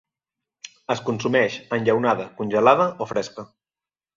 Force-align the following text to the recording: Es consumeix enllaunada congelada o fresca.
Es 0.95 1.03
consumeix 1.09 1.59
enllaunada 1.79 2.25
congelada 2.41 2.89
o 3.07 3.11
fresca. 3.15 3.47